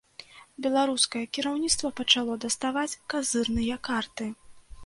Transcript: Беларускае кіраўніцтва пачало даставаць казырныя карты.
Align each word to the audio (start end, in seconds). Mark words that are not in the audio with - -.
Беларускае 0.65 1.21
кіраўніцтва 1.37 1.93
пачало 2.01 2.39
даставаць 2.47 2.89
казырныя 3.15 3.81
карты. 3.91 4.33